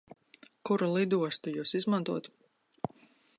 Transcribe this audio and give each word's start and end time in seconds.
Kuru 0.69 0.87
lidostu 0.95 1.53
Jūs 1.57 1.75
izmantotu? 1.81 2.35